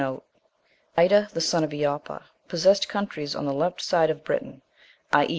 Ida, 0.97 1.29
the 1.31 1.41
son 1.41 1.63
of 1.63 1.69
Eoppa, 1.69 2.23
possessed 2.47 2.89
countries 2.89 3.35
on 3.35 3.45
the 3.45 3.53
left 3.53 3.81
hand 3.81 3.85
side 3.87 4.09
of 4.09 4.23
Britain, 4.23 4.63
i.e. 5.13 5.29